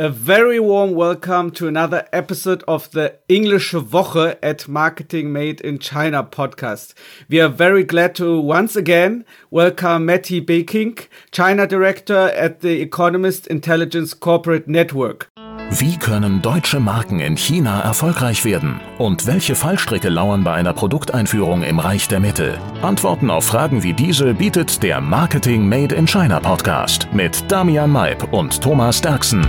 [0.00, 5.80] A very warm welcome to another episode of the Englische Woche at Marketing Made in
[5.80, 6.94] China podcast.
[7.28, 13.48] We are very glad to once again welcome Mattie Bekink, China Director at the Economist
[13.48, 15.32] Intelligence Corporate Network.
[15.70, 18.80] Wie können deutsche Marken in China erfolgreich werden?
[18.96, 22.56] Und welche Fallstricke lauern bei einer Produkteinführung im Reich der Mitte?
[22.80, 28.32] Antworten auf Fragen wie diese bietet der Marketing Made in China Podcast mit Damian Maib
[28.32, 29.46] und Thomas Derksen.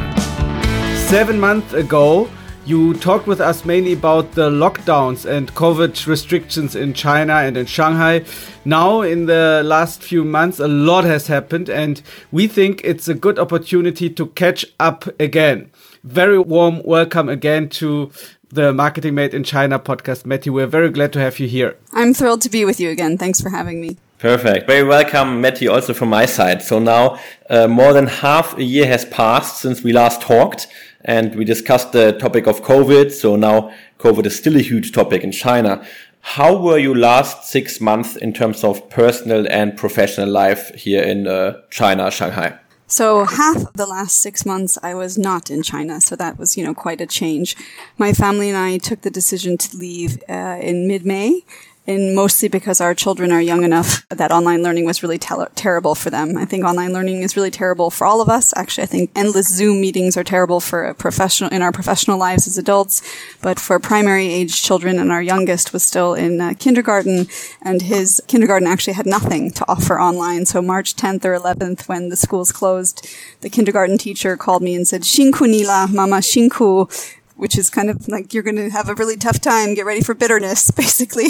[1.07, 2.27] Seven months ago,
[2.65, 7.65] you talked with us mainly about the lockdowns and COVID restrictions in China and in
[7.65, 8.23] Shanghai.
[8.65, 13.15] Now, in the last few months, a lot has happened, and we think it's a
[13.15, 15.71] good opportunity to catch up again.
[16.03, 18.09] Very warm welcome again to
[18.49, 20.49] the Marketing Made in China podcast, Matti.
[20.49, 21.77] We're very glad to have you here.
[21.91, 23.17] I'm thrilled to be with you again.
[23.17, 23.97] Thanks for having me.
[24.17, 24.65] Perfect.
[24.65, 26.61] Very welcome, Matti, also from my side.
[26.61, 30.67] So now uh, more than half a year has passed since we last talked
[31.03, 33.11] and we discussed the topic of COVID.
[33.11, 35.85] So now COVID is still a huge topic in China.
[36.21, 41.27] How were you last six months in terms of personal and professional life here in
[41.27, 42.57] uh, China, Shanghai?
[42.89, 46.01] So half the last six months I was not in China.
[46.01, 47.55] So that was, you know, quite a change.
[47.99, 51.43] My family and I took the decision to leave uh, in mid-May
[51.89, 56.11] and mostly because our children are young enough that online learning was really terrible for
[56.11, 56.37] them.
[56.37, 58.53] I think online learning is really terrible for all of us.
[58.55, 62.59] Actually, I think endless Zoom meetings are terrible for professional in our professional lives as
[62.59, 63.01] adults,
[63.41, 67.25] but for primary age children, and our youngest was still in uh, kindergarten,
[67.63, 70.45] and his kindergarten actually had nothing to offer online.
[70.45, 73.07] So March 10th or 11th, when the schools closed,
[73.41, 76.87] the kindergarten teacher called me and said, "Shinku nila, mama shinku."
[77.39, 79.73] Which is kind of like you're going to have a really tough time.
[79.73, 81.27] Get ready for bitterness, basically.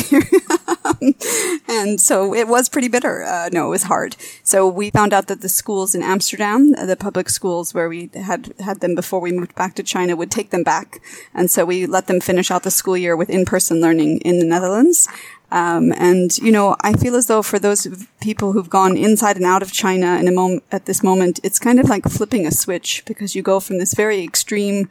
[1.67, 3.23] and so it was pretty bitter.
[3.23, 4.15] Uh, no, it was hard.
[4.43, 8.09] So we found out that the schools in Amsterdam, uh, the public schools where we
[8.15, 10.99] had had them before we moved back to China, would take them back.
[11.33, 14.45] And so we let them finish out the school year with in-person learning in the
[14.45, 15.07] Netherlands.
[15.51, 17.87] Um, and you know, I feel as though for those
[18.19, 21.59] people who've gone inside and out of China in a moment at this moment, it's
[21.59, 24.89] kind of like flipping a switch because you go from this very extreme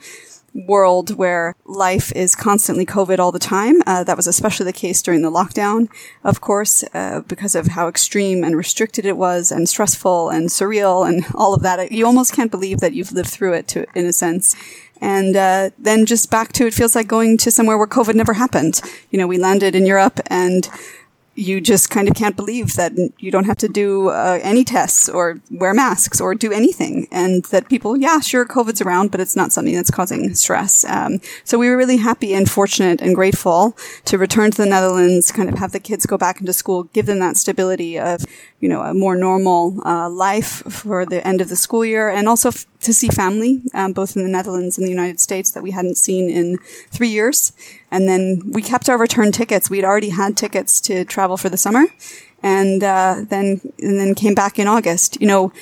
[0.54, 3.82] world where life is constantly COVID all the time.
[3.86, 5.88] Uh, that was especially the case during the lockdown,
[6.25, 11.08] of course, uh, because of how extreme and restricted it was and stressful and surreal
[11.08, 11.92] and all of that.
[11.92, 14.56] You almost can't believe that you've lived through it to, in a sense.
[15.00, 18.34] And uh, then just back to it feels like going to somewhere where COVID never
[18.34, 18.81] happened.
[19.10, 20.69] You know, we landed in Europe and
[21.38, 25.09] you just kind of can't believe that you don't have to do uh, any tests
[25.09, 27.06] or wear masks or do anything.
[27.12, 30.84] And that people, yeah, sure, COVID's around, but it's not something that's causing stress.
[30.84, 33.76] Um, so we were really happy and fortunate and grateful
[34.06, 37.06] to return to the Netherlands, kind of have the kids go back into school, give
[37.06, 38.25] them that stability of,
[38.60, 42.28] you know, a more normal uh, life for the end of the school year and
[42.28, 45.62] also f- to see family, um, both in the Netherlands and the United States that
[45.62, 46.58] we hadn't seen in
[46.91, 47.52] three years.
[47.91, 49.70] And then we kept our return tickets.
[49.70, 51.86] We'd already had tickets to travel for the summer
[52.42, 55.20] and uh, then and then came back in August.
[55.20, 55.52] You know,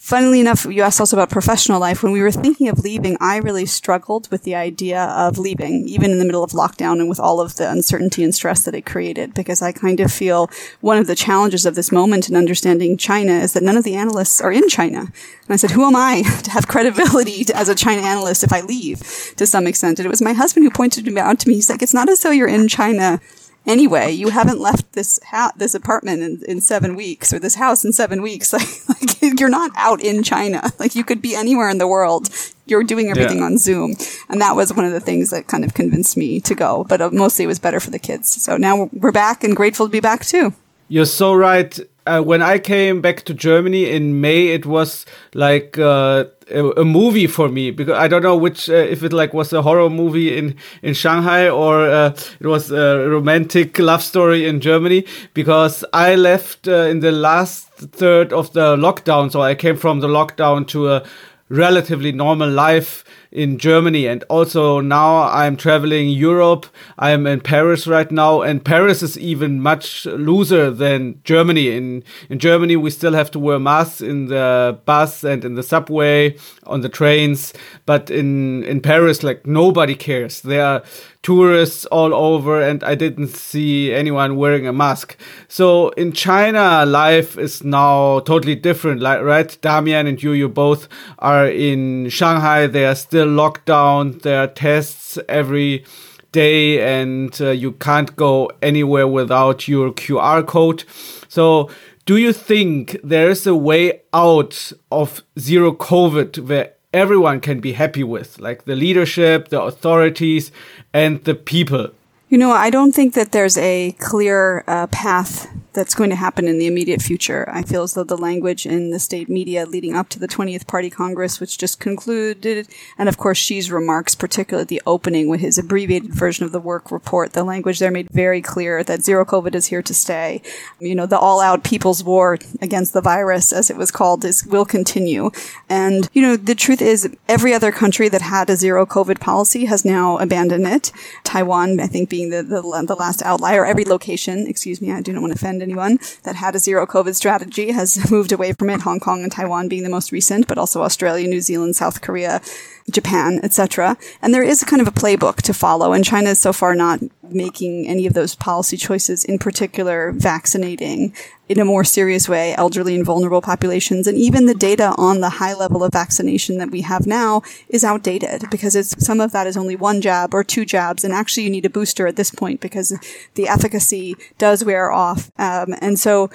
[0.00, 2.02] Funnily enough, you asked also about professional life.
[2.02, 6.10] When we were thinking of leaving, I really struggled with the idea of leaving, even
[6.10, 8.86] in the middle of lockdown and with all of the uncertainty and stress that it
[8.86, 10.50] created, because I kind of feel
[10.80, 13.94] one of the challenges of this moment in understanding China is that none of the
[13.94, 15.00] analysts are in China.
[15.00, 18.62] And I said, who am I to have credibility as a China analyst if I
[18.62, 19.00] leave
[19.36, 19.98] to some extent?
[19.98, 21.56] And it was my husband who pointed out to me.
[21.56, 23.20] He's like, it's not as though you're in China
[23.70, 24.10] anyway.
[24.10, 27.92] You haven't left this ha- this apartment in, in seven weeks or this house in
[27.92, 28.52] seven weeks.
[28.90, 30.62] Like, like you're not out in China.
[30.78, 32.28] Like you could be anywhere in the world.
[32.66, 33.44] You're doing everything yeah.
[33.44, 33.96] on Zoom,
[34.28, 36.84] and that was one of the things that kind of convinced me to go.
[36.88, 38.42] But uh, mostly it was better for the kids.
[38.42, 40.54] So now we're back and grateful to be back too.
[40.88, 41.78] You're so right.
[42.10, 46.84] Uh, when I came back to Germany in May, it was like uh, a, a,
[46.84, 49.88] movie for me because I don't know which uh, if it like was a horror
[49.88, 55.84] movie in in Shanghai or uh, it was a romantic love story in Germany because
[55.92, 60.08] I left uh, in the last third of the lockdown, so I came from the
[60.08, 61.04] lockdown to a
[61.48, 64.06] relatively normal life in Germany.
[64.06, 66.66] And also now I'm traveling Europe.
[66.98, 71.70] I'm in Paris right now and Paris is even much looser than Germany.
[71.70, 75.62] In, in Germany, we still have to wear masks in the bus and in the
[75.62, 77.52] subway, on the trains.
[77.86, 80.40] But in, in Paris, like nobody cares.
[80.40, 80.82] There are
[81.22, 85.16] tourists all over and I didn't see anyone wearing a mask.
[85.48, 89.56] So in China, life is now totally different, like, right?
[89.60, 90.88] Damian and you, you both
[91.18, 92.66] are in Shanghai.
[92.66, 94.18] They are still locked down.
[94.18, 95.84] There are tests every
[96.32, 100.84] day and uh, you can't go anywhere without your QR code.
[101.28, 101.70] So
[102.06, 107.72] do you think there is a way out of zero COVID where everyone can be
[107.72, 110.50] happy with, like the leadership, the authorities,
[110.92, 111.90] and the people.
[112.28, 116.48] You know, I don't think that there's a clear uh, path that's going to happen
[116.48, 117.48] in the immediate future.
[117.50, 120.66] I feel as though the language in the state media leading up to the 20th
[120.66, 122.68] Party Congress, which just concluded,
[122.98, 126.60] and of course Xi's remarks, particularly at the opening with his abbreviated version of the
[126.60, 130.42] work report, the language there made very clear that zero COVID is here to stay.
[130.78, 134.64] You know, the all-out people's war against the virus, as it was called, is will
[134.64, 135.30] continue.
[135.68, 139.66] And you know, the truth is, every other country that had a zero COVID policy
[139.66, 140.92] has now abandoned it.
[141.24, 143.64] Taiwan, I think, being the the, the last outlier.
[143.64, 146.86] Every location, excuse me, I do not want to offend anyone that had a zero
[146.86, 148.82] COVID strategy has moved away from it.
[148.82, 152.40] Hong Kong and Taiwan being the most recent, but also Australia, New Zealand, South Korea,
[152.90, 153.96] Japan, etc.
[154.22, 157.00] And there is kind of a playbook to follow, and China is so far not
[157.22, 161.14] making any of those policy choices, in particular vaccinating
[161.48, 164.06] in a more serious way elderly and vulnerable populations.
[164.06, 167.82] And even the data on the high level of vaccination that we have now is
[167.82, 171.02] outdated because it's, some of that is only one jab or two jabs.
[171.02, 172.96] And actually you need a booster at this point because
[173.34, 175.30] the efficacy does wear off.
[175.38, 176.30] Um, and so,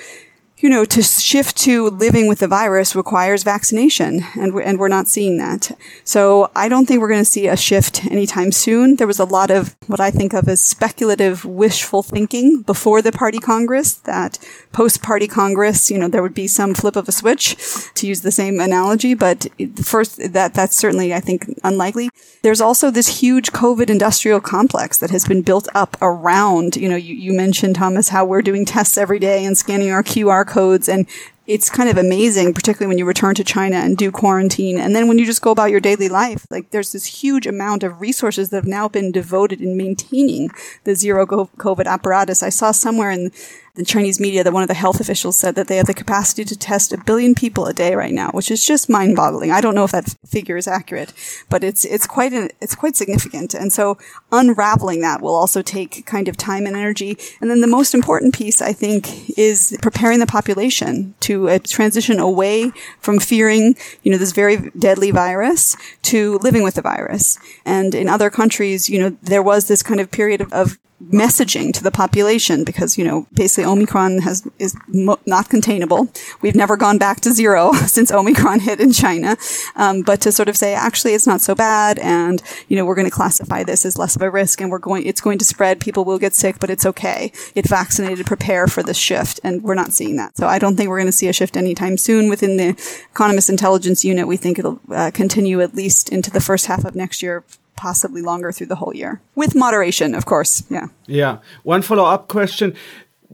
[0.57, 4.87] you know, to shift to living with the virus requires vaccination, and we're, and we're
[4.87, 5.71] not seeing that.
[6.03, 8.95] So I don't think we're going to see a shift anytime soon.
[8.95, 13.11] There was a lot of what I think of as speculative, wishful thinking before the
[13.11, 14.39] party congress that
[14.75, 17.55] post party congress, you know, there would be some flip of a switch
[17.93, 19.47] to use the same analogy, but
[19.81, 22.09] first that, that's certainly, I think, unlikely.
[22.41, 26.97] There's also this huge COVID industrial complex that has been built up around, you know,
[26.97, 30.89] you, you mentioned, Thomas, how we're doing tests every day and scanning our QR codes
[30.89, 31.07] and
[31.47, 34.79] it's kind of amazing, particularly when you return to China and do quarantine.
[34.79, 37.83] And then when you just go about your daily life, like there's this huge amount
[37.83, 40.49] of resources that have now been devoted in maintaining
[40.85, 42.41] the zero COVID apparatus.
[42.41, 43.31] I saw somewhere in
[43.75, 46.43] the Chinese media that one of the health officials said that they have the capacity
[46.45, 49.51] to test a billion people a day right now, which is just mind-boggling.
[49.51, 51.13] I don't know if that figure is accurate,
[51.49, 53.53] but it's it's quite a, it's quite significant.
[53.53, 53.97] And so
[54.31, 57.17] unraveling that will also take kind of time and energy.
[57.41, 62.19] And then the most important piece, I think, is preparing the population to a transition
[62.19, 67.37] away from fearing, you know, this very deadly virus to living with the virus.
[67.65, 71.73] And in other countries, you know, there was this kind of period of, of messaging
[71.73, 76.07] to the population because you know basically omicron has is mo- not containable.
[76.41, 79.35] We've never gone back to zero since omicron hit in china.
[79.75, 82.95] Um, but to sort of say actually it's not so bad and you know we're
[82.95, 85.45] going to classify this as less of a risk and we're going it's going to
[85.45, 85.81] spread.
[85.81, 87.31] People will get sick but it's okay.
[87.53, 89.39] Get vaccinated prepare for this shift.
[89.43, 90.37] And we're not seeing that.
[90.37, 92.69] So i don't think we're going to see a shift anytime soon within the
[93.11, 94.27] economist intelligence unit.
[94.27, 97.43] We think it'll uh, continue at least into the first half of next year
[97.75, 100.63] possibly longer through the whole year with moderation, of course.
[100.69, 100.87] Yeah.
[101.07, 101.39] Yeah.
[101.63, 102.73] One follow up question.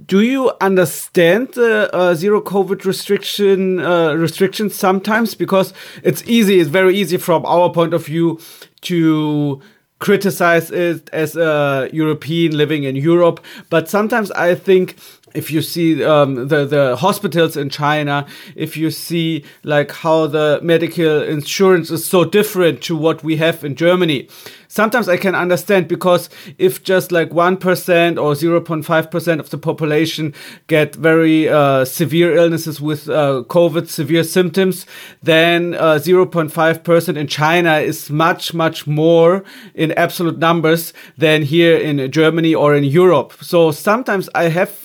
[0.05, 5.35] Do you understand the uh, zero COVID restriction uh, restrictions sometimes?
[5.35, 5.73] Because
[6.03, 8.39] it's easy, it's very easy from our point of view
[8.81, 9.61] to
[9.99, 13.39] criticize it as a European living in Europe.
[13.69, 14.95] But sometimes I think
[15.33, 18.25] if you see um, the the hospitals in China,
[18.55, 23.63] if you see like how the medical insurance is so different to what we have
[23.63, 24.27] in Germany,
[24.67, 29.39] sometimes I can understand because if just like one percent or zero point five percent
[29.39, 30.33] of the population
[30.67, 34.85] get very uh, severe illnesses with uh, COVID, severe symptoms,
[35.23, 39.43] then uh, zero point five percent in China is much much more
[39.75, 43.33] in absolute numbers than here in Germany or in Europe.
[43.41, 44.80] So sometimes I have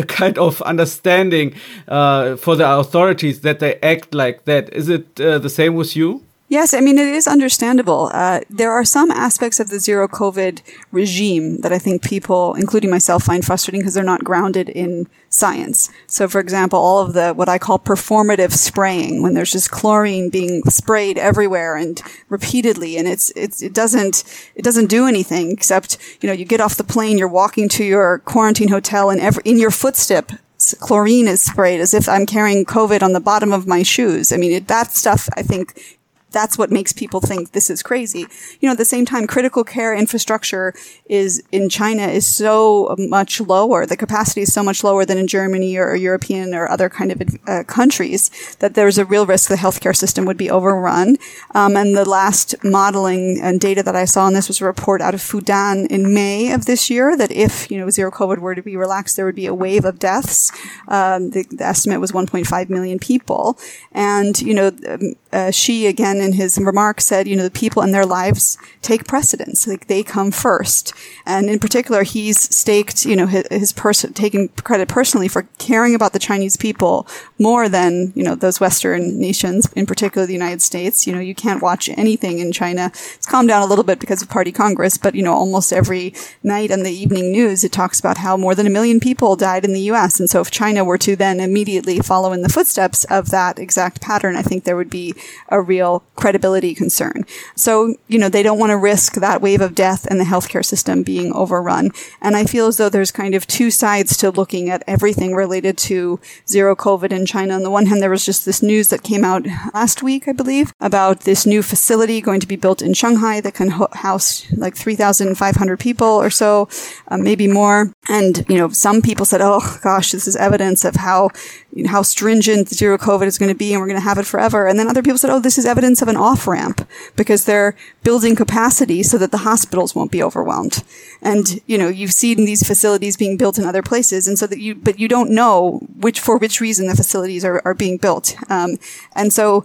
[0.00, 1.54] a kind of understanding
[1.88, 4.72] uh, for the authorities that they act like that.
[4.72, 6.24] Is it uh, the same with you?
[6.50, 8.10] Yes, I mean, it is understandable.
[8.12, 12.90] Uh, there are some aspects of the zero COVID regime that I think people, including
[12.90, 15.90] myself, find frustrating because they're not grounded in science.
[16.08, 20.28] So, for example, all of the, what I call performative spraying, when there's just chlorine
[20.28, 24.24] being sprayed everywhere and repeatedly, and it's, it's, it doesn't,
[24.56, 27.84] it doesn't do anything except, you know, you get off the plane, you're walking to
[27.84, 30.32] your quarantine hotel and every, in your footstep,
[30.80, 34.32] chlorine is sprayed as if I'm carrying COVID on the bottom of my shoes.
[34.32, 35.99] I mean, it, that stuff I think
[36.32, 38.26] that's what makes people think this is crazy.
[38.60, 40.74] You know, at the same time, critical care infrastructure
[41.06, 43.86] is in China is so much lower.
[43.86, 47.22] The capacity is so much lower than in Germany or European or other kind of
[47.46, 51.16] uh, countries that there's a real risk the healthcare system would be overrun.
[51.54, 55.00] Um, and the last modeling and data that I saw on this was a report
[55.00, 58.54] out of Fudan in May of this year that if, you know, zero COVID were
[58.54, 60.52] to be relaxed, there would be a wave of deaths.
[60.88, 63.56] Um, the, the, estimate was 1.5 million people.
[63.92, 67.82] And, you know, um, uh, Xi again in his remarks said, you know, the people
[67.82, 69.66] and their lives take precedence.
[69.66, 70.92] Like they come first.
[71.26, 75.94] And in particular, he's staked, you know, his, his person, taking credit personally for caring
[75.94, 77.06] about the Chinese people
[77.38, 81.06] more than, you know, those Western nations, in particular the United States.
[81.06, 82.86] You know, you can't watch anything in China.
[82.94, 86.14] It's calmed down a little bit because of party Congress, but, you know, almost every
[86.42, 89.64] night on the evening news, it talks about how more than a million people died
[89.64, 90.20] in the U.S.
[90.20, 94.00] And so if China were to then immediately follow in the footsteps of that exact
[94.00, 95.14] pattern, I think there would be
[95.48, 97.24] a real credibility concern.
[97.56, 100.64] So, you know, they don't want to risk that wave of death and the healthcare
[100.64, 101.90] system being overrun.
[102.20, 105.78] And I feel as though there's kind of two sides to looking at everything related
[105.78, 107.54] to zero COVID in China.
[107.54, 110.32] On the one hand, there was just this news that came out last week, I
[110.32, 114.50] believe, about this new facility going to be built in Shanghai that can ho- house
[114.52, 116.68] like 3,500 people or so,
[117.08, 117.92] uh, maybe more.
[118.08, 121.30] And, you know, some people said, oh gosh, this is evidence of how
[121.72, 124.18] you know, how stringent zero COVID is going to be and we're going to have
[124.18, 124.66] it forever.
[124.66, 126.86] And then other people said, oh, this is evidence of an off ramp
[127.16, 130.82] because they're building capacity so that the hospitals won't be overwhelmed.
[131.22, 134.26] And, you know, you've seen these facilities being built in other places.
[134.26, 137.62] And so that you, but you don't know which, for which reason the facilities are,
[137.64, 138.36] are being built.
[138.50, 138.78] Um,
[139.14, 139.64] and so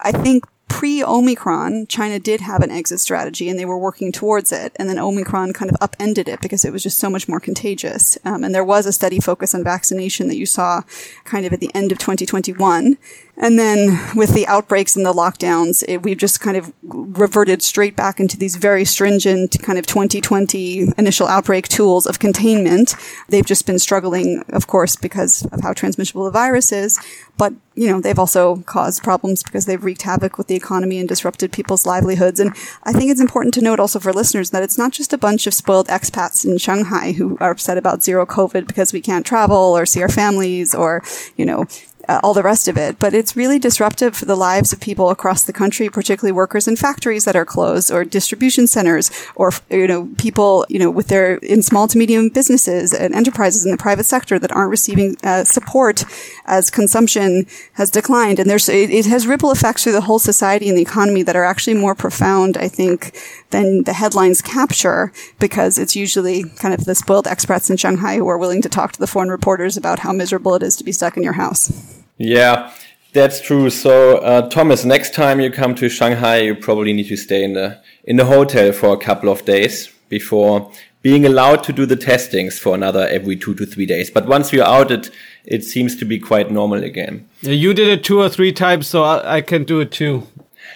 [0.00, 4.52] I think pre Omicron, China did have an exit strategy and they were working towards
[4.52, 4.74] it.
[4.76, 8.18] And then Omicron kind of upended it because it was just so much more contagious.
[8.24, 10.82] Um, and there was a steady focus on vaccination that you saw
[11.24, 12.98] kind of at the end of 2021.
[13.38, 17.94] And then with the outbreaks and the lockdowns, it, we've just kind of reverted straight
[17.94, 22.94] back into these very stringent kind of 2020 initial outbreak tools of containment.
[23.28, 26.98] They've just been struggling, of course, because of how transmissible the virus is.
[27.36, 31.06] But, you know, they've also caused problems because they've wreaked havoc with the economy and
[31.06, 32.40] disrupted people's livelihoods.
[32.40, 32.52] And
[32.84, 35.46] I think it's important to note also for listeners that it's not just a bunch
[35.46, 39.76] of spoiled expats in Shanghai who are upset about zero COVID because we can't travel
[39.76, 41.02] or see our families or,
[41.36, 41.66] you know,
[42.08, 42.98] uh, all the rest of it.
[42.98, 46.76] But it's really disruptive for the lives of people across the country, particularly workers in
[46.76, 51.36] factories that are closed or distribution centers or, you know, people, you know, with their,
[51.36, 55.44] in small to medium businesses and enterprises in the private sector that aren't receiving uh,
[55.44, 56.04] support
[56.46, 58.38] as consumption has declined.
[58.38, 61.36] And there's, it, it has ripple effects through the whole society and the economy that
[61.36, 63.18] are actually more profound, I think,
[63.50, 68.28] than the headlines capture because it's usually kind of the spoiled expats in Shanghai who
[68.28, 70.92] are willing to talk to the foreign reporters about how miserable it is to be
[70.92, 71.95] stuck in your house.
[72.18, 72.72] Yeah,
[73.12, 73.70] that's true.
[73.70, 77.54] So, uh, Thomas, next time you come to Shanghai, you probably need to stay in
[77.54, 80.70] the in the hotel for a couple of days before
[81.02, 84.10] being allowed to do the testings for another every two to three days.
[84.10, 85.10] But once you're out, it
[85.44, 87.28] it seems to be quite normal again.
[87.42, 90.26] You did it two or three times, so I, I can do it too.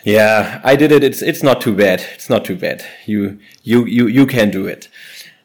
[0.04, 1.02] Yeah, I did it.
[1.02, 2.04] It's it's not too bad.
[2.14, 2.85] It's not too bad.
[3.06, 4.88] You you you you can do it.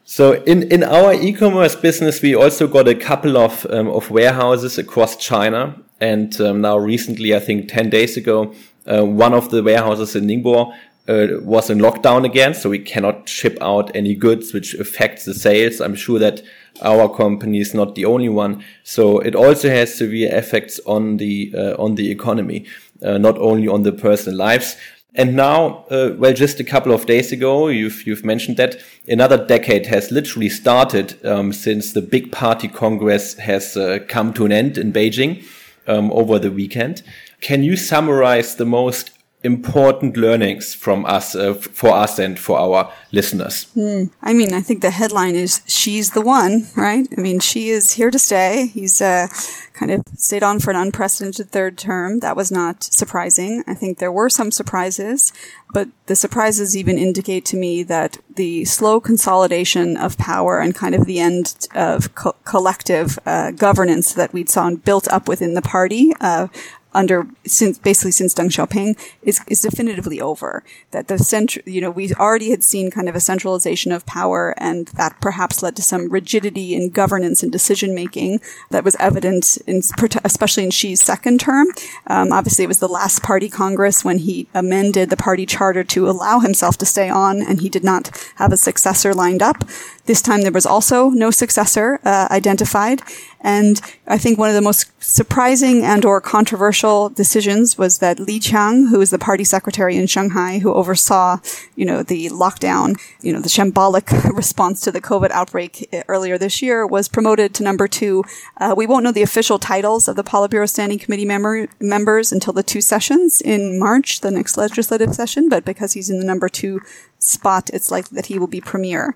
[0.08, 4.78] So in, in our e-commerce business, we also got a couple of, um, of warehouses
[4.78, 5.82] across China.
[6.00, 8.54] And um, now recently, I think 10 days ago,
[8.86, 10.74] uh, one of the warehouses in Ningbo
[11.08, 12.54] uh, was in lockdown again.
[12.54, 15.80] So we cannot ship out any goods, which affects the sales.
[15.80, 16.42] I'm sure that
[16.82, 18.64] our company is not the only one.
[18.84, 22.66] So it also has severe effects on the, uh, on the economy,
[23.02, 24.76] uh, not only on the personal lives.
[25.18, 28.76] And now, uh, well, just a couple of days ago, you've you've mentioned that
[29.08, 34.46] another decade has literally started um, since the big party congress has uh, come to
[34.46, 35.46] an end in Beijing
[35.88, 37.02] um, over the weekend.
[37.42, 39.12] Can you summarize the most
[39.46, 43.68] important learnings from us, uh, for us and for our listeners?
[43.76, 44.10] Mm.
[44.22, 47.08] I mean, I think the headline is "Xi's the one," right?
[47.18, 48.68] I mean, Xi is here to stay.
[48.68, 49.28] He's uh,
[49.74, 52.20] kind of stayed on for an unprecedented third term.
[52.20, 53.64] That was not surprising.
[53.68, 55.32] I think there were some surprises,
[55.74, 60.96] but the surprises even indicate to me that the slow consolidation of power and kind
[60.96, 65.62] of the end of co- collective uh, governance that we'd saw built up within the
[65.62, 66.48] party uh,
[66.96, 70.64] under since basically since Deng Xiaoping is, is definitively over.
[70.92, 74.56] That the central, you know, we already had seen kind of a centralization of power
[74.58, 78.40] and that perhaps led to some rigidity in governance and decision making
[78.72, 79.82] that was evident in,
[80.24, 81.68] especially in Xi's second term.
[82.08, 86.10] Um, obviously it was the last party congress when he amended the party charter to
[86.10, 89.64] allow himself to stay on and he did not have a successor lined up.
[90.06, 93.02] This time there was also no successor uh, identified.
[93.42, 98.40] And I think one of the most surprising and or controversial decisions was that Li
[98.40, 101.40] Qiang, who was the party secretary in Shanghai, who oversaw,
[101.76, 106.38] you know, the lockdown, you know, the shambolic response to the COVID outbreak uh, earlier
[106.38, 108.24] this year, was promoted to number two.
[108.58, 112.54] Uh, we won't know the official titles of the Politburo Standing Committee member, members until
[112.54, 116.50] the two sessions in March, the next legislative session, but because he's in the number
[116.50, 116.82] two
[117.20, 119.16] spot, it's likely that he will be premier.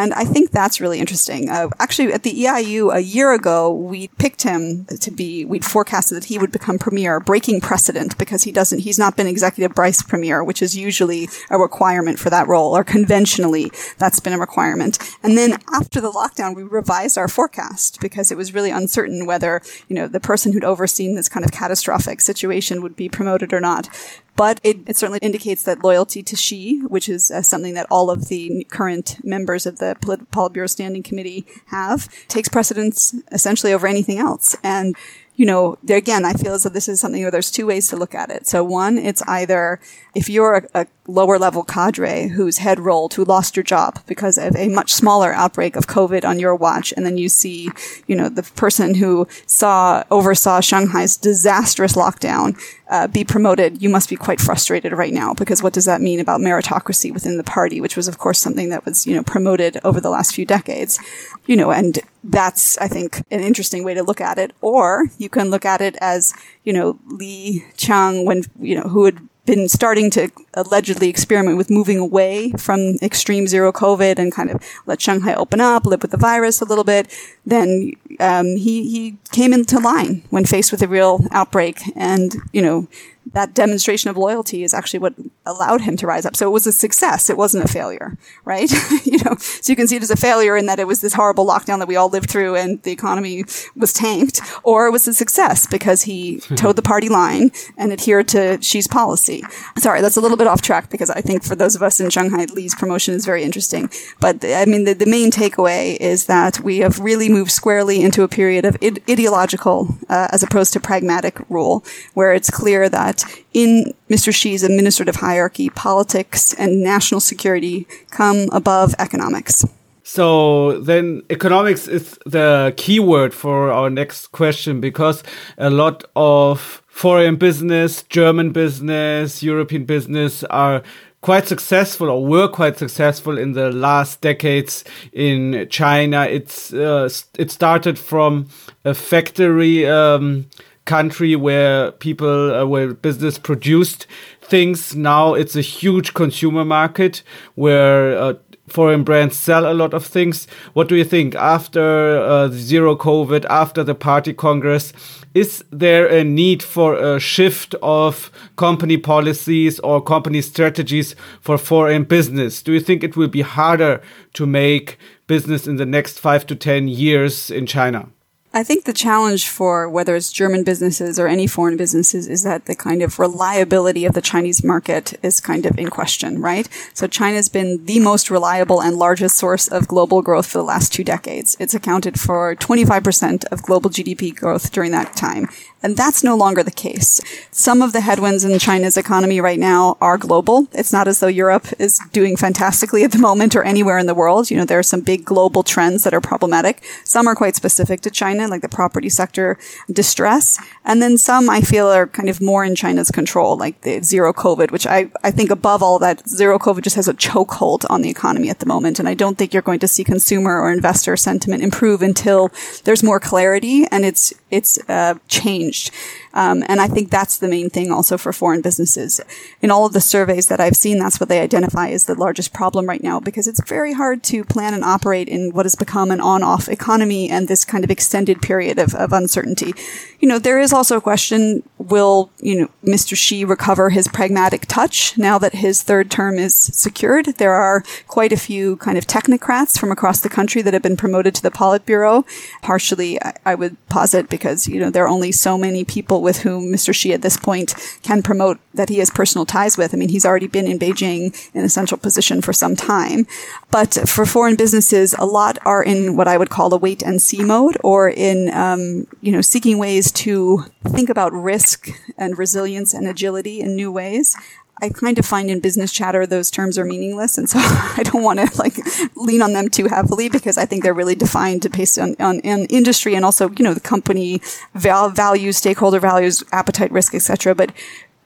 [0.00, 1.50] And I think that's really interesting.
[1.50, 6.16] Uh, actually, at the EIU a year ago, we picked him to be, we'd forecasted
[6.16, 10.00] that he would become premier, breaking precedent because he doesn't, he's not been executive vice
[10.00, 14.98] premier, which is usually a requirement for that role, or conventionally that's been a requirement.
[15.22, 19.60] And then after the lockdown, we revised our forecast because it was really uncertain whether,
[19.88, 23.60] you know, the person who'd overseen this kind of catastrophic situation would be promoted or
[23.60, 23.90] not.
[24.36, 28.10] But it, it certainly indicates that loyalty to Xi, which is uh, something that all
[28.10, 33.86] of the current members of the Polit- Politburo Standing Committee have, takes precedence essentially over
[33.86, 34.56] anything else.
[34.62, 34.96] And
[35.40, 37.88] you know, there again, I feel as though this is something where there's two ways
[37.88, 38.46] to look at it.
[38.46, 39.80] So one, it's either
[40.14, 44.38] if you're a, a, lower level cadre whose head rolled, who lost your job because
[44.38, 47.68] of a much smaller outbreak of COVID on your watch, and then you see,
[48.06, 52.56] you know, the person who saw, oversaw Shanghai's disastrous lockdown,
[52.90, 56.20] uh, be promoted, you must be quite frustrated right now because what does that mean
[56.20, 59.80] about meritocracy within the party, which was of course something that was, you know, promoted
[59.82, 61.00] over the last few decades,
[61.46, 64.52] you know, and that's, I think, an interesting way to look at it.
[64.60, 66.34] Or you can look at it as,
[66.64, 71.70] you know, Li Qiang, when, you know, who had been starting to allegedly experiment with
[71.70, 76.10] moving away from extreme zero COVID and kind of let Shanghai open up, live with
[76.10, 77.12] the virus a little bit.
[77.44, 82.62] Then um, he he came into line when faced with a real outbreak, and you
[82.62, 82.86] know
[83.32, 85.14] that demonstration of loyalty is actually what
[85.46, 86.36] allowed him to rise up.
[86.36, 87.30] So it was a success.
[87.30, 88.70] It wasn't a failure, right?
[89.04, 91.14] you know, so you can see it as a failure in that it was this
[91.14, 93.44] horrible lockdown that we all lived through and the economy
[93.76, 98.28] was tanked, or it was a success because he toed the party line and adhered
[98.28, 99.42] to Xi's policy.
[99.78, 102.10] Sorry, that's a little bit off track because I think for those of us in
[102.10, 103.90] Shanghai, Li's promotion is very interesting.
[104.20, 108.22] But I mean, the, the main takeaway is that we have really moved squarely into
[108.22, 111.84] a period of id- ideological uh, as opposed to pragmatic rule,
[112.14, 113.19] where it's clear that
[113.52, 114.32] in Mr.
[114.32, 119.64] Xi's administrative hierarchy, politics and national security come above economics.
[120.02, 125.22] So then economics is the keyword for our next question because
[125.56, 130.82] a lot of foreign business, German business, European business are
[131.20, 136.24] quite successful or were quite successful in the last decades in China.
[136.24, 137.08] It's uh,
[137.38, 138.48] it started from
[138.84, 140.46] a factory um,
[140.90, 144.08] country where people uh, where business produced
[144.42, 144.96] things.
[144.96, 147.22] Now it's a huge consumer market
[147.54, 148.34] where uh,
[148.66, 150.48] foreign brands sell a lot of things.
[150.72, 154.92] What do you think after uh, zero COVID, after the party congress?
[155.32, 162.02] Is there a need for a shift of company policies or company strategies for foreign
[162.02, 162.62] business?
[162.62, 164.98] Do you think it will be harder to make
[165.28, 168.08] business in the next five to 10 years in China?
[168.52, 172.64] I think the challenge for whether it's German businesses or any foreign businesses is that
[172.64, 176.68] the kind of reliability of the Chinese market is kind of in question, right?
[176.92, 180.92] So China's been the most reliable and largest source of global growth for the last
[180.92, 181.56] two decades.
[181.60, 185.48] It's accounted for 25% of global GDP growth during that time.
[185.82, 187.20] And that's no longer the case.
[187.50, 190.68] Some of the headwinds in China's economy right now are global.
[190.72, 194.14] It's not as though Europe is doing fantastically at the moment or anywhere in the
[194.14, 194.50] world.
[194.50, 196.82] You know, there are some big global trends that are problematic.
[197.04, 199.58] Some are quite specific to China, like the property sector
[199.90, 200.58] distress.
[200.90, 204.32] And then some I feel are kind of more in China's control, like the zero
[204.32, 208.02] COVID, which I, I think above all that, zero COVID just has a chokehold on
[208.02, 208.98] the economy at the moment.
[208.98, 212.50] And I don't think you're going to see consumer or investor sentiment improve until
[212.84, 215.90] there's more clarity and it's, it's, uh, changed changed.
[216.32, 219.20] Um, and I think that's the main thing also for foreign businesses.
[219.60, 222.52] In all of the surveys that I've seen, that's what they identify as the largest
[222.52, 226.10] problem right now because it's very hard to plan and operate in what has become
[226.10, 229.74] an on-off economy and this kind of extended period of, of uncertainty.
[230.20, 233.16] You know, there is also a question, will, you know, Mr.
[233.16, 237.26] Xi recover his pragmatic touch now that his third term is secured?
[237.38, 240.96] There are quite a few kind of technocrats from across the country that have been
[240.96, 242.24] promoted to the Politburo.
[242.60, 246.40] Partially, I, I would posit because, you know, there are only so many people with
[246.40, 246.94] whom Mr.
[246.94, 249.94] Xi at this point can promote that he has personal ties with.
[249.94, 253.26] I mean, he's already been in Beijing in a central position for some time.
[253.70, 257.22] But for foreign businesses, a lot are in what I would call a wait and
[257.22, 261.69] see mode or in, um, you know, seeking ways to think about risk
[262.16, 264.36] and resilience and agility in new ways.
[264.82, 268.22] I kind of find in business chatter those terms are meaningless, and so I don't
[268.22, 268.78] want to like
[269.16, 272.64] lean on them too heavily because I think they're really defined based on, on, on
[272.66, 274.40] industry and also you know the company
[274.74, 277.54] val- values, stakeholder values, appetite, risk, etc.
[277.54, 277.72] But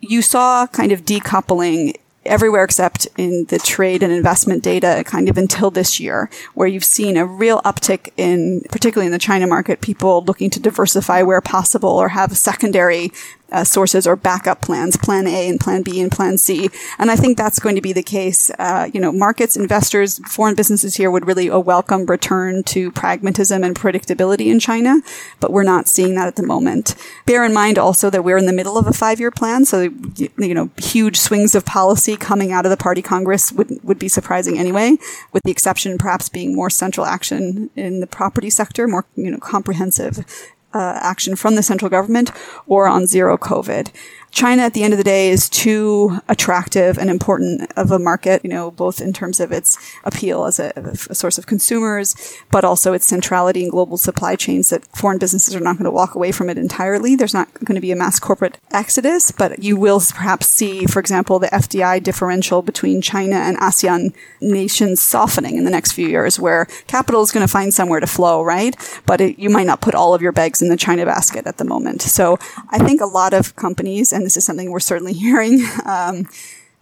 [0.00, 5.38] you saw kind of decoupling everywhere except in the trade and investment data kind of
[5.38, 9.80] until this year, where you've seen a real uptick in, particularly in the China market,
[9.80, 13.10] people looking to diversify where possible or have secondary
[13.54, 16.70] uh, sources or backup plans, plan A and plan B and plan C.
[16.98, 18.50] And I think that's going to be the case.
[18.58, 23.62] Uh, you know, markets, investors, foreign businesses here would really a welcome return to pragmatism
[23.62, 25.00] and predictability in China,
[25.38, 26.96] but we're not seeing that at the moment.
[27.26, 29.82] Bear in mind also that we're in the middle of a five-year plan, so
[30.16, 34.08] you know, huge swings of policy coming out of the party congress would would be
[34.08, 34.96] surprising anyway,
[35.32, 39.38] with the exception perhaps being more central action in the property sector, more you know
[39.38, 40.24] comprehensive
[40.74, 42.30] uh, action from the central government
[42.66, 43.90] or on zero COVID.
[44.34, 48.44] China at the end of the day is too attractive and important of a market,
[48.44, 52.16] you know, both in terms of its appeal as a, a, source of consumers,
[52.50, 55.90] but also its centrality in global supply chains that foreign businesses are not going to
[55.90, 57.14] walk away from it entirely.
[57.14, 60.98] There's not going to be a mass corporate exodus, but you will perhaps see, for
[60.98, 66.40] example, the FDI differential between China and ASEAN nations softening in the next few years
[66.40, 68.74] where capital is going to find somewhere to flow, right?
[69.06, 71.58] But it, you might not put all of your bags in the China basket at
[71.58, 72.02] the moment.
[72.02, 72.36] So
[72.70, 76.28] I think a lot of companies and this is something we're certainly hearing, um,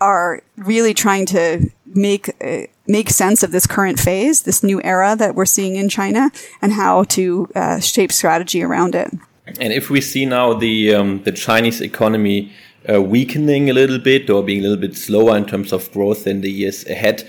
[0.01, 5.15] are really trying to make uh, make sense of this current phase, this new era
[5.17, 9.13] that we're seeing in China, and how to uh, shape strategy around it.
[9.61, 12.53] And if we see now the um, the Chinese economy
[12.89, 16.27] uh, weakening a little bit or being a little bit slower in terms of growth
[16.27, 17.25] in the years ahead,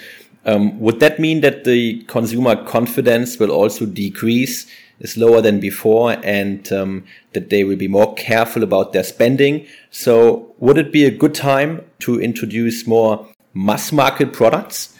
[0.46, 4.68] um, would that mean that the consumer confidence will also decrease
[5.04, 9.68] is lower than before and um, that they will be more careful about their spending.
[9.92, 14.98] So would it be a good time to introduce more mass market products?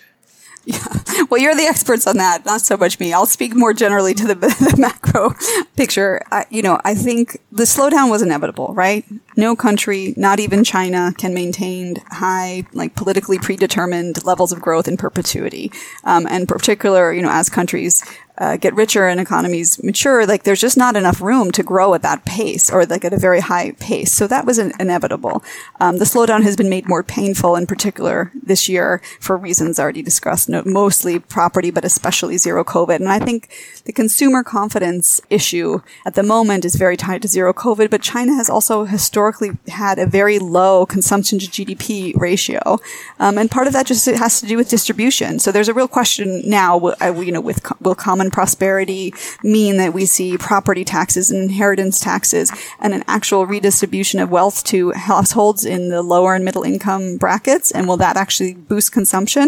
[0.66, 0.86] Yeah.
[1.30, 3.12] Well, you're the experts on that, not so much me.
[3.12, 5.34] I'll speak more generally to the, the macro
[5.76, 6.22] picture.
[6.32, 9.04] I, you know, I think the slowdown was inevitable, right?
[9.36, 14.96] No country, not even China, can maintain high, like politically predetermined levels of growth in
[14.96, 15.72] perpetuity.
[16.04, 18.04] Um, and particular, you know, as countries
[18.38, 22.02] uh, get richer and economies mature, like there's just not enough room to grow at
[22.02, 24.12] that pace or like at a very high pace.
[24.12, 25.44] So that was inevitable.
[25.80, 30.02] Um, the slowdown has been made more painful in particular this year for reasons already
[30.02, 32.96] discussed, no, mostly property, but especially zero COVID.
[32.96, 33.50] And I think
[33.86, 38.34] the consumer confidence issue at the moment is very tied to zero COVID, but China
[38.34, 42.80] has also historically had a very low consumption to GDP ratio.
[43.20, 45.40] Um, and part of that just has to do with distribution.
[45.40, 49.94] So there's a real question now, uh, you know, with, will common prosperity mean that
[49.94, 55.64] we see property taxes and inheritance taxes and an actual redistribution of wealth to households
[55.64, 57.72] in the lower and middle income brackets?
[57.72, 59.48] And will that actually boost consumption?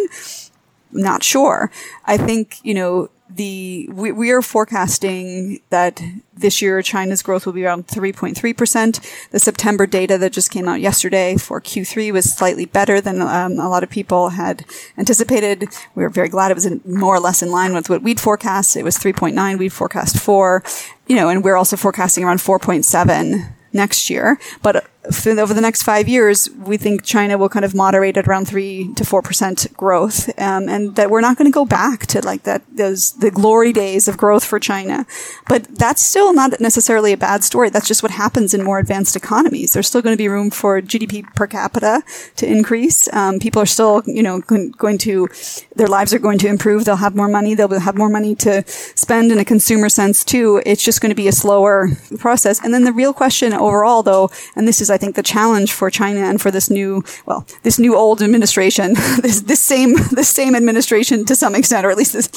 [0.91, 1.71] Not sure.
[2.05, 6.01] I think, you know, the we, we, are forecasting that
[6.35, 9.29] this year China's growth will be around 3.3%.
[9.31, 13.53] The September data that just came out yesterday for Q3 was slightly better than um,
[13.59, 14.65] a lot of people had
[14.97, 15.67] anticipated.
[15.95, 18.75] We were very glad it was more or less in line with what we'd forecast.
[18.75, 19.57] It was 3.9.
[19.57, 20.63] We'd forecast 4.
[21.07, 24.39] You know, and we're also forecasting around 4.7 next year.
[24.61, 24.87] But
[25.27, 28.93] over the next five years, we think China will kind of moderate at around three
[28.95, 32.43] to four percent growth, um, and that we're not going to go back to like
[32.43, 35.05] that those the glory days of growth for China.
[35.47, 37.69] But that's still not necessarily a bad story.
[37.69, 39.73] That's just what happens in more advanced economies.
[39.73, 42.03] There's still going to be room for GDP per capita
[42.37, 43.11] to increase.
[43.13, 45.27] Um, people are still, you know, going to
[45.75, 46.85] their lives are going to improve.
[46.85, 47.53] They'll have more money.
[47.53, 50.61] They'll have more money to spend in a consumer sense too.
[50.65, 52.63] It's just going to be a slower process.
[52.63, 55.89] And then the real question overall, though, and this is I think the challenge for
[55.89, 60.55] China and for this new, well, this new old administration, this, this same, this same
[60.55, 62.27] administration to some extent, or at least this,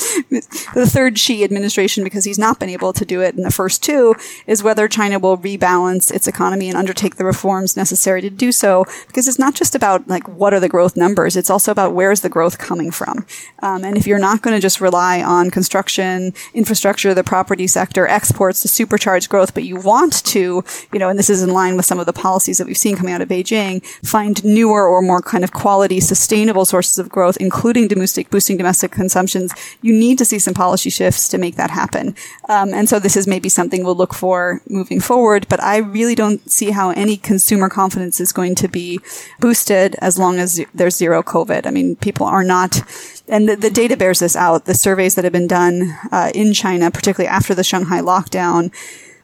[0.75, 3.81] the third Xi administration, because he's not been able to do it in the first
[3.81, 4.17] two,
[4.49, 8.85] is whether China will rebalance its economy and undertake the reforms necessary to do so.
[9.07, 12.11] Because it's not just about like what are the growth numbers; it's also about where
[12.11, 13.25] is the growth coming from.
[13.61, 18.09] Um, and if you're not going to just rely on construction, infrastructure, the property sector,
[18.09, 21.77] exports to supercharge growth, but you want to, you know, and this is in line
[21.77, 24.87] with some of the policies policies that we've seen coming out of Beijing find newer
[24.87, 29.93] or more kind of quality, sustainable sources of growth, including domestic, boosting domestic consumptions, you
[29.93, 32.15] need to see some policy shifts to make that happen.
[32.49, 36.15] Um, and so this is maybe something we'll look for moving forward, but I really
[36.15, 39.01] don't see how any consumer confidence is going to be
[39.41, 41.67] boosted as long as there's zero COVID.
[41.67, 42.83] I mean, people are not
[43.31, 44.65] and the, the, data bears this out.
[44.65, 48.73] The surveys that have been done uh, in China, particularly after the Shanghai lockdown,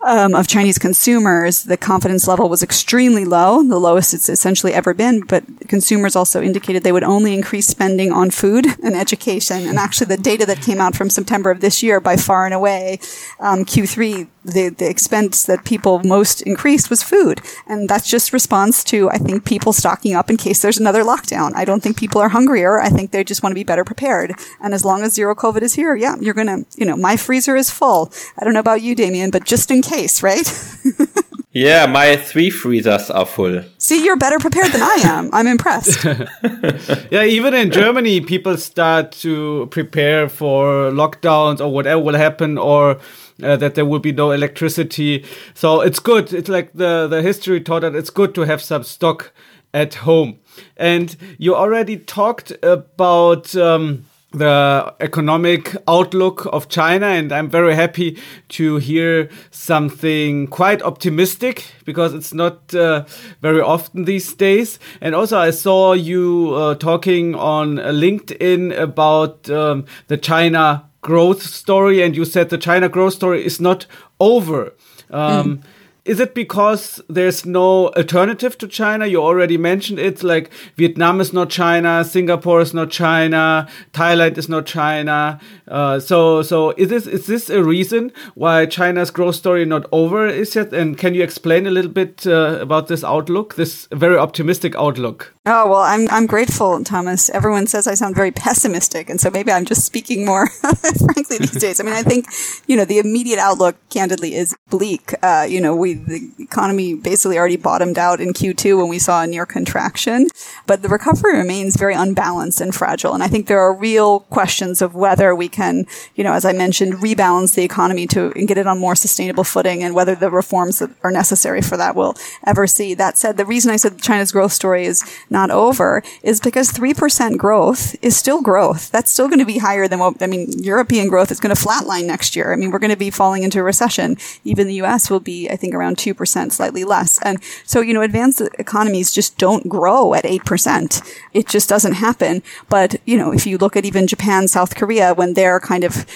[0.05, 4.93] um, of Chinese consumers, the confidence level was extremely low, the lowest it's essentially ever
[4.93, 5.23] been.
[5.23, 9.67] But consumers also indicated they would only increase spending on food and education.
[9.67, 12.55] And actually, the data that came out from September of this year, by far and
[12.55, 12.99] away,
[13.41, 17.41] um, Q3, the, the expense that people most increased was food.
[17.67, 21.53] And that's just response to, I think, people stocking up in case there's another lockdown.
[21.55, 22.81] I don't think people are hungrier.
[22.81, 24.35] I think they just want to be better prepared.
[24.61, 27.17] And as long as zero COVID is here, yeah, you're going to, you know, my
[27.17, 28.13] freezer is full.
[28.39, 30.47] I don't know about you, Damian, but just in case, right?
[31.55, 33.63] Yeah, my three freezers are full.
[33.79, 35.31] See, you're better prepared than I am.
[35.33, 36.05] I'm impressed.
[37.13, 42.99] yeah, even in Germany, people start to prepare for lockdowns or whatever will happen, or
[43.41, 45.25] uh, that there will be no electricity.
[45.55, 46.33] So it's good.
[46.33, 49.33] It's like the the history taught that it's good to have some stock
[49.73, 50.41] at home.
[50.77, 53.55] And you already talked about.
[53.55, 58.19] Um, the economic outlook of China, and I'm very happy
[58.51, 63.05] to hear something quite optimistic because it's not uh,
[63.41, 64.79] very often these days.
[65.01, 72.03] And also, I saw you uh, talking on LinkedIn about um, the China growth story,
[72.03, 73.87] and you said the China growth story is not
[74.19, 74.75] over.
[75.11, 75.63] Um, mm
[76.05, 79.07] is it because there's no alternative to China?
[79.07, 84.49] You already mentioned it, like Vietnam is not China, Singapore is not China, Thailand is
[84.49, 85.41] not China.
[85.67, 90.27] Uh, so, so is this is this a reason why China's growth story not over
[90.27, 90.73] is yet?
[90.73, 95.34] And can you explain a little bit uh, about this outlook, this very optimistic outlook?
[95.47, 97.29] Oh well, I'm I'm grateful, Thomas.
[97.29, 100.49] Everyone says I sound very pessimistic, and so maybe I'm just speaking more
[101.05, 101.81] frankly these days.
[101.81, 102.25] I mean, I think
[102.67, 105.13] you know the immediate outlook, candidly, is bleak.
[105.23, 109.23] Uh, you know, we the economy basically already bottomed out in Q2 when we saw
[109.23, 110.29] a near contraction,
[110.67, 113.13] but the recovery remains very unbalanced and fragile.
[113.13, 116.55] And I think there are real questions of whether we can, you know, as I
[116.55, 120.31] mentioned, rebalance the economy to and get it on more sustainable footing, and whether the
[120.31, 122.95] reforms that are necessary for that will ever see.
[122.95, 125.05] That said, the reason I said China's growth story is
[125.35, 128.91] not over is because 3% growth is still growth.
[128.91, 131.61] That's still going to be higher than what, I mean, European growth is going to
[131.61, 132.53] flatline next year.
[132.53, 134.17] I mean, we're going to be falling into a recession.
[134.45, 137.21] Even the US will be, I think, around 2%, slightly less.
[137.23, 141.15] And so, you know, advanced economies just don't grow at 8%.
[141.35, 142.43] It just doesn't happen.
[142.71, 146.07] But, you know, if you look at even Japan, South Korea, when they're kind of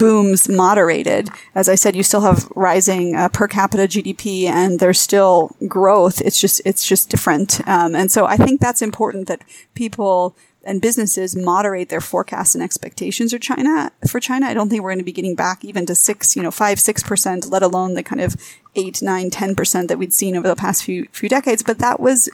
[0.00, 4.98] booms moderated, as I said, you still have rising uh, per capita GDP and there's
[4.98, 6.22] still growth.
[6.22, 7.60] It's just, it's just different.
[7.68, 9.42] Um, and so I think that's important that
[9.74, 10.34] people
[10.64, 13.92] and businesses moderate their forecasts and expectations for China.
[14.08, 16.42] For China, I don't think we're going to be getting back even to six, you
[16.42, 18.36] know, five, six percent, let alone the kind of
[18.74, 21.62] eight, nine, ten percent that we'd seen over the past few few decades.
[21.62, 22.28] But that was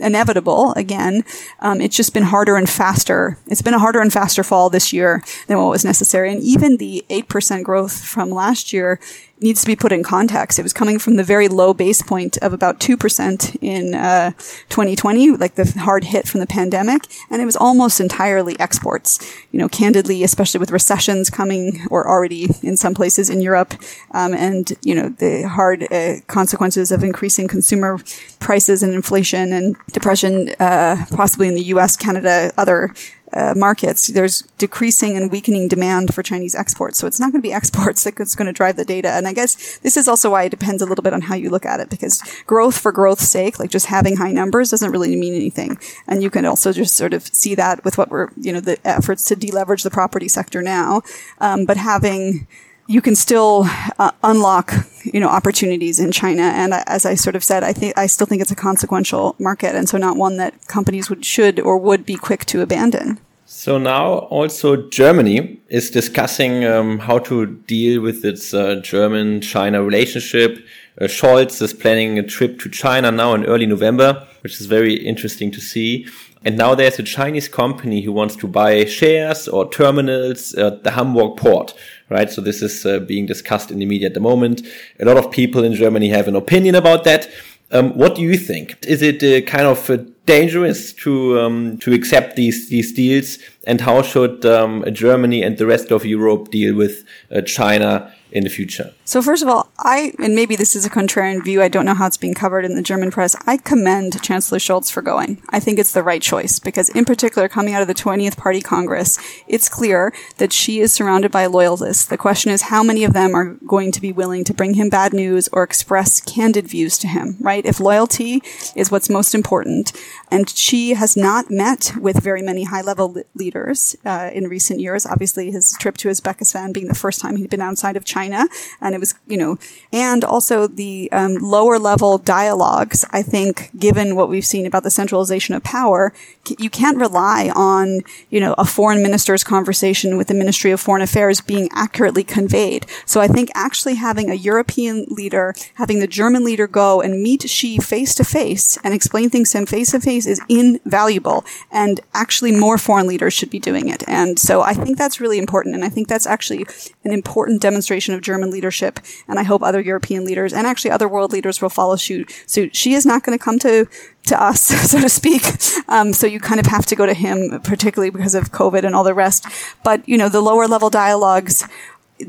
[0.00, 1.24] inevitable again.
[1.60, 3.38] Um, it's just been harder and faster.
[3.46, 6.32] It's been a harder and faster fall this year than what was necessary.
[6.32, 9.00] And even the 8% growth from last year
[9.40, 10.58] needs to be put in context.
[10.58, 14.32] It was coming from the very low base point of about 2% in uh,
[14.68, 19.18] 2020, like the hard hit from the pandemic, and it was almost entirely exports.
[19.50, 23.74] You know, candidly, especially with recessions coming or already in some places in Europe,
[24.12, 27.98] um, and, you know, the hard uh, consequences of increasing consumer
[28.38, 32.92] prices and inflation and depression, uh, possibly in the US, Canada, other
[33.32, 36.98] uh, markets, there's decreasing and weakening demand for Chinese exports.
[36.98, 39.10] So it's not going to be exports that's going to drive the data.
[39.10, 41.50] And I guess this is also why it depends a little bit on how you
[41.50, 45.14] look at it, because growth for growth's sake, like just having high numbers doesn't really
[45.16, 45.78] mean anything.
[46.06, 48.78] And you can also just sort of see that with what we're, you know, the
[48.86, 51.02] efforts to deleverage the property sector now.
[51.38, 52.46] Um, but having,
[52.90, 53.66] you can still
[54.00, 54.72] uh, unlock,
[55.04, 56.42] you know, opportunities in China.
[56.42, 59.76] And as I sort of said, I think I still think it's a consequential market,
[59.76, 63.20] and so not one that companies would should or would be quick to abandon.
[63.46, 64.06] So now
[64.38, 70.58] also Germany is discussing um, how to deal with its uh, German-China relationship.
[71.00, 74.94] Uh, Scholz is planning a trip to China now in early November, which is very
[74.94, 76.06] interesting to see.
[76.44, 80.92] And now there's a Chinese company who wants to buy shares or terminals at the
[80.92, 81.74] Hamburg port,
[82.10, 82.30] right?
[82.30, 84.66] So this is uh, being discussed in the media at the moment.
[84.98, 87.30] A lot of people in Germany have an opinion about that.
[87.72, 88.76] Um, what do you think?
[88.84, 93.38] Is it uh, kind of uh, dangerous to um, to accept these these deals?
[93.66, 98.44] And how should um, Germany and the rest of Europe deal with uh, China in
[98.44, 98.92] the future?
[99.04, 101.94] So first of all, I, and maybe this is a contrarian view, I don't know
[101.94, 103.34] how it's being covered in the German press.
[103.46, 105.42] I commend Chancellor Scholz for going.
[105.50, 108.60] I think it's the right choice because in particular, coming out of the 20th Party
[108.60, 112.06] Congress, it's clear that Xi is surrounded by loyalists.
[112.06, 114.88] The question is how many of them are going to be willing to bring him
[114.88, 117.66] bad news or express candid views to him, right?
[117.66, 118.42] If loyalty
[118.76, 119.92] is what's most important,
[120.30, 125.06] and Xi has not met with very many high level leaders uh, in recent years.
[125.06, 128.48] Obviously, his trip to Uzbekistan being the first time he'd been outside of China,
[128.80, 129.58] and it was, you know,
[129.92, 133.04] and also the um, lower level dialogues.
[133.10, 136.12] I think, given what we've seen about the centralization of power,
[136.58, 141.02] you can't rely on, you know, a foreign minister's conversation with the Ministry of Foreign
[141.02, 142.86] Affairs being accurately conveyed.
[143.04, 147.48] So I think actually having a European leader, having the German leader go and meet
[147.48, 152.00] Xi face to face and explain things to him face to face is invaluable and
[152.14, 154.02] actually more foreign leaders should be doing it.
[154.08, 155.74] And so I think that's really important.
[155.74, 156.66] And I think that's actually
[157.04, 159.00] an important demonstration of German leadership.
[159.28, 162.32] And I hope other European leaders and actually other world leaders will follow suit.
[162.46, 162.74] suit.
[162.74, 163.86] Xi is not going to come to
[164.26, 164.60] to us,
[164.90, 165.42] so to speak.
[165.88, 168.94] Um, so you kind of have to go to him, particularly because of COVID and
[168.94, 169.46] all the rest.
[169.82, 171.66] But, you know, the lower level dialogues,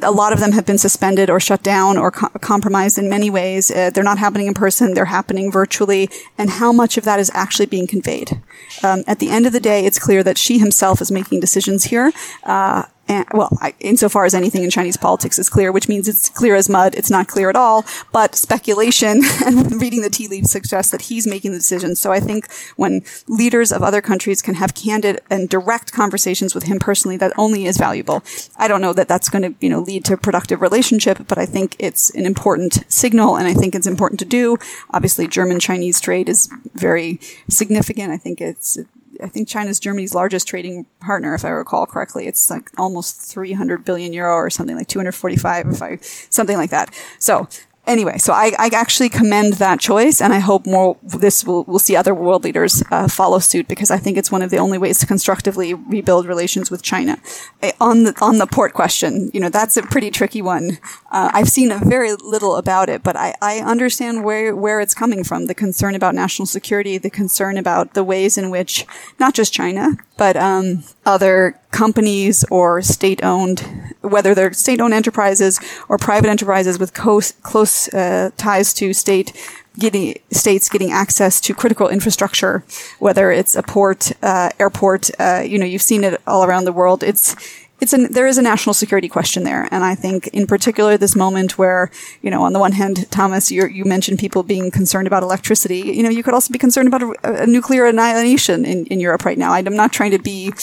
[0.02, 3.30] a lot of them have been suspended or shut down or co- compromised in many
[3.30, 3.72] ways.
[3.72, 6.10] Uh, they're not happening in person, they're happening virtually.
[6.38, 8.42] And how much of that is actually being conveyed?
[8.84, 11.86] Um, at the end of the day, it's clear that Xi himself is making decisions
[11.86, 12.12] here.
[12.44, 16.30] Uh, and, well, I, insofar as anything in Chinese politics is clear, which means it's
[16.30, 16.96] clear as mud.
[16.96, 21.28] It's not clear at all, but speculation and reading the tea leaves suggests that he's
[21.28, 22.00] making the decisions.
[22.00, 26.64] So I think when leaders of other countries can have candid and direct conversations with
[26.64, 28.24] him personally, that only is valuable.
[28.56, 31.38] I don't know that that's going to, you know, lead to a productive relationship, but
[31.38, 34.56] I think it's an important signal and I think it's important to do.
[34.92, 37.20] Obviously, German Chinese trade is very
[37.50, 38.14] significant.
[38.14, 38.78] I think it's
[39.22, 42.28] I think China's Germany's largest trading partner, if I recall correctly.
[42.28, 45.98] It's like almost 300 billion euro or something like 245, if I,
[46.30, 46.94] something like that.
[47.20, 47.48] So
[47.92, 51.80] anyway, so I, I, actually commend that choice, and I hope more this will will
[51.80, 54.78] see other world leaders uh, follow suit because I think it's one of the only
[54.78, 57.18] ways to constructively rebuild relations with China.
[57.62, 60.80] Uh, on the on the port question, you know that's a pretty tricky one.
[61.12, 65.24] Uh, I've seen very little about it, but I, I understand where where it's coming
[65.24, 65.46] from.
[65.46, 68.86] The concern about national security, the concern about the ways in which
[69.20, 73.62] not just China but um, other companies or state owned,
[74.02, 79.34] whether they're state owned enterprises or private enterprises with close, close uh, ties to state
[79.80, 82.64] getting states getting access to critical infrastructure,
[83.00, 85.10] whether it's a port, uh, airport.
[85.20, 87.04] Uh, you know, you've seen it all around the world.
[87.04, 87.36] It's
[87.80, 89.68] it's an, there is a national security question there.
[89.72, 91.90] And I think in particular this moment where,
[92.22, 95.80] you know, on the one hand, Thomas, you you mentioned people being concerned about electricity.
[95.80, 99.26] You know, you could also be concerned about a, a nuclear annihilation in, in Europe
[99.26, 99.54] right now.
[99.54, 100.54] I'm not trying to be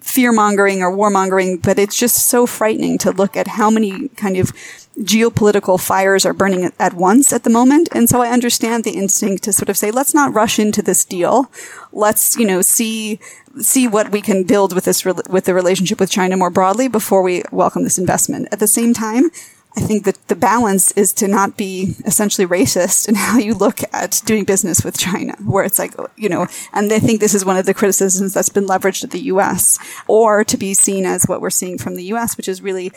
[0.00, 4.36] fear mongering or warmongering, but it's just so frightening to look at how many kind
[4.36, 4.52] of
[5.00, 7.88] geopolitical fires are burning at once at the moment.
[7.92, 11.04] And so I understand the instinct to sort of say, let's not rush into this
[11.04, 11.50] deal.
[11.92, 13.20] Let's, you know, see,
[13.60, 17.22] see what we can build with this, with the relationship with China more broadly before
[17.22, 18.48] we welcome this investment.
[18.52, 19.30] At the same time,
[19.76, 23.80] I think that the balance is to not be essentially racist in how you look
[23.92, 27.44] at doing business with China, where it's like, you know, and I think this is
[27.44, 29.78] one of the criticisms that's been leveraged at the US,
[30.08, 32.90] or to be seen as what we're seeing from the US, which is really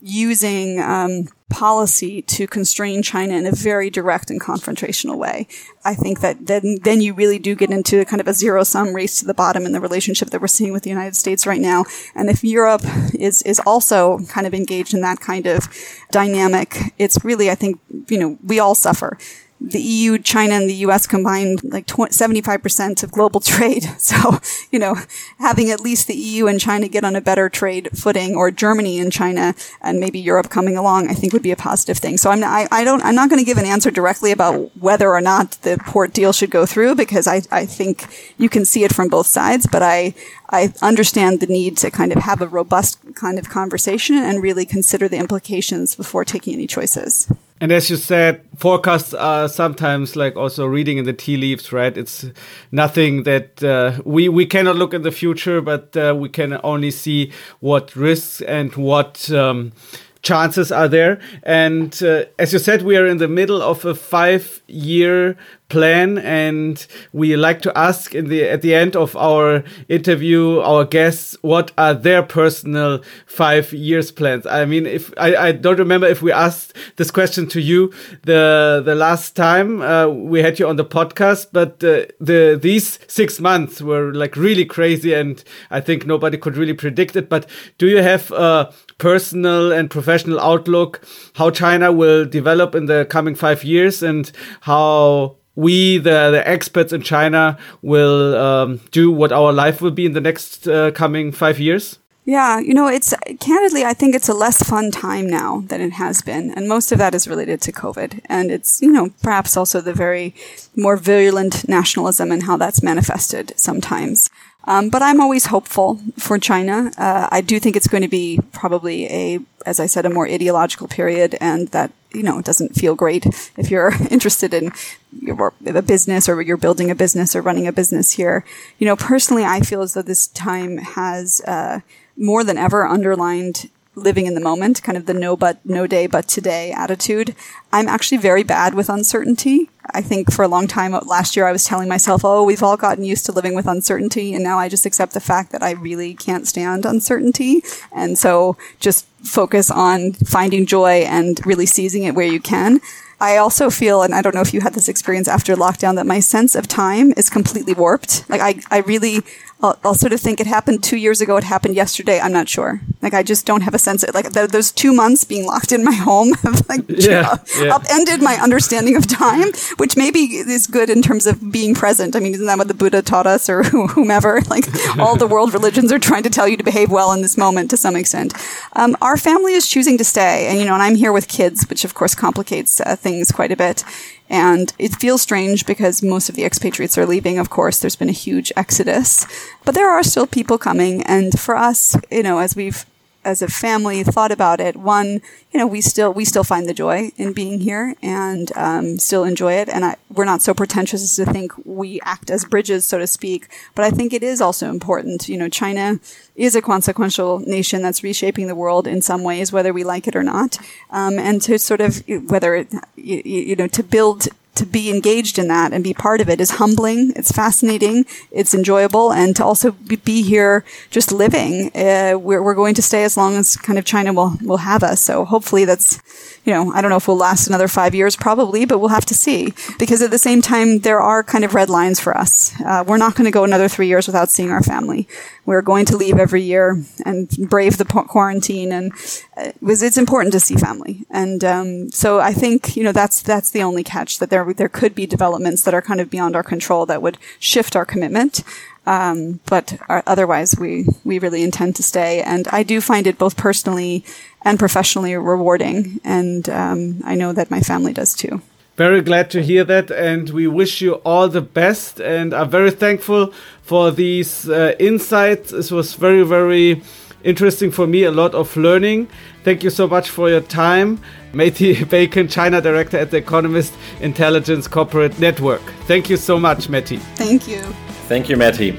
[0.00, 5.46] using um, policy to constrain China in a very direct and confrontational way.
[5.84, 8.64] I think that then then you really do get into a kind of a zero
[8.64, 11.46] sum race to the bottom in the relationship that we're seeing with the United States
[11.46, 11.84] right now.
[12.14, 12.82] And if Europe
[13.14, 15.68] is is also kind of engaged in that kind of
[16.10, 19.16] dynamic, it's really I think you know we all suffer
[19.60, 23.84] the EU, China, and the US combined like 75% of global trade.
[23.98, 24.38] So,
[24.70, 24.96] you know,
[25.38, 29.00] having at least the EU and China get on a better trade footing or Germany
[29.00, 32.18] and China and maybe Europe coming along, I think would be a positive thing.
[32.18, 35.10] So I'm, I, I don't, I'm not going to give an answer directly about whether
[35.10, 38.06] or not the port deal should go through because I, I think
[38.38, 40.14] you can see it from both sides, but I,
[40.50, 44.64] I understand the need to kind of have a robust kind of conversation and really
[44.64, 47.32] consider the implications before taking any choices.
[47.60, 51.96] And as you said, forecasts are sometimes like also reading in the tea leaves, right?
[51.96, 52.26] It's
[52.70, 56.90] nothing that uh, we we cannot look in the future, but uh, we can only
[56.90, 59.72] see what risks and what um,
[60.20, 61.18] chances are there.
[61.44, 65.38] And uh, as you said, we are in the middle of a five year
[65.68, 70.84] plan and we like to ask in the at the end of our interview our
[70.84, 74.46] guests what are their personal five years plans?
[74.46, 78.82] I mean if i, I don't remember if we asked this question to you the
[78.84, 83.40] the last time uh, we had you on the podcast but uh, the these six
[83.40, 87.48] months were like really crazy and i think nobody could really predict it but
[87.78, 93.34] do you have a personal and professional outlook how china will develop in the coming
[93.34, 99.52] five years and how we, the, the experts in China, will um, do what our
[99.52, 101.98] life will be in the next uh, coming five years?
[102.26, 105.92] Yeah, you know, it's candidly, I think it's a less fun time now than it
[105.92, 106.50] has been.
[106.56, 108.20] And most of that is related to COVID.
[108.26, 110.34] And it's, you know, perhaps also the very
[110.74, 114.28] more virulent nationalism and how that's manifested sometimes.
[114.66, 116.90] Um, but I'm always hopeful for China.
[116.98, 120.28] Uh, I do think it's going to be probably a, as I said, a more
[120.28, 123.26] ideological period, and that you know it doesn't feel great
[123.56, 124.72] if you're interested in
[125.20, 128.44] your, a business or you're building a business or running a business here.
[128.78, 131.80] You know, personally, I feel as though this time has uh,
[132.16, 136.06] more than ever underlined living in the moment, kind of the no but no day
[136.06, 137.34] but today attitude.
[137.72, 139.70] I'm actually very bad with uncertainty.
[139.92, 142.62] I think for a long time uh, last year I was telling myself, "Oh, we've
[142.62, 145.62] all gotten used to living with uncertainty," and now I just accept the fact that
[145.62, 147.62] I really can't stand uncertainty,
[147.92, 152.80] and so just focus on finding joy and really seizing it where you can.
[153.20, 156.06] I also feel, and I don't know if you had this experience after lockdown, that
[156.06, 158.28] my sense of time is completely warped.
[158.28, 159.22] Like I, I really,
[159.62, 161.38] I'll, I'll, sort of think it happened two years ago.
[161.38, 162.20] It happened yesterday.
[162.20, 162.82] I'm not sure.
[163.00, 165.72] Like I just don't have a sense of like th- those two months being locked
[165.72, 167.74] in my home have like yeah, yeah.
[167.74, 172.16] upended my understanding of time, which maybe is good in terms of being present.
[172.16, 174.40] I mean, isn't that what the Buddha taught us or whomever?
[174.56, 174.66] Like
[174.98, 177.68] all the world religions are trying to tell you to behave well in this moment
[177.70, 178.32] to some extent.
[178.74, 181.68] Um, our family is choosing to stay and, you know, and I'm here with kids,
[181.68, 183.84] which of course complicates uh, things quite a bit.
[184.30, 187.38] And it feels strange because most of the expatriates are leaving.
[187.38, 189.26] Of course, there's been a huge exodus,
[189.64, 191.02] but there are still people coming.
[191.02, 192.86] And for us, you know, as we've
[193.26, 195.20] as a family thought about it, one,
[195.50, 199.24] you know, we still we still find the joy in being here and um, still
[199.24, 199.68] enjoy it.
[199.68, 203.06] And I, we're not so pretentious as to think we act as bridges, so to
[203.06, 203.48] speak.
[203.74, 205.28] But I think it is also important.
[205.28, 205.98] You know, China
[206.36, 210.14] is a consequential nation that's reshaping the world in some ways, whether we like it
[210.14, 210.58] or not.
[210.90, 215.48] Um, and to sort of whether you, you know to build to be engaged in
[215.48, 217.12] that and be part of it is humbling.
[217.16, 218.04] It's fascinating.
[218.30, 219.12] It's enjoyable.
[219.12, 223.36] And to also be here just living, uh, we're, we're going to stay as long
[223.36, 225.00] as kind of China will, will have us.
[225.00, 226.00] So hopefully that's,
[226.44, 229.06] you know, I don't know if we'll last another five years probably, but we'll have
[229.06, 229.52] to see.
[229.78, 232.58] Because at the same time, there are kind of red lines for us.
[232.60, 235.08] Uh, we're not going to go another three years without seeing our family.
[235.46, 238.72] We're going to leave every year and brave the quarantine.
[238.72, 238.92] And
[239.36, 241.06] uh, it's important to see family.
[241.10, 244.68] And, um, so I think, you know, that's, that's the only catch that there there
[244.68, 248.42] could be developments that are kind of beyond our control that would shift our commitment.
[248.86, 253.18] Um, but our, otherwise, we we really intend to stay, and I do find it
[253.18, 254.04] both personally
[254.42, 258.40] and professionally rewarding, and um, I know that my family does too.
[258.76, 262.70] Very glad to hear that, and we wish you all the best, and are very
[262.70, 265.50] thankful for these uh, insights.
[265.50, 266.82] This was very very
[267.24, 269.08] interesting for me, a lot of learning.
[269.44, 271.00] Thank you so much for your time.
[271.32, 275.62] Mattie Bekink, China Director at the Economist Intelligence Corporate Network.
[275.86, 276.98] Thank you so much, Mattie.
[277.16, 277.62] Thank you.
[278.08, 278.78] Thank you, Mattie.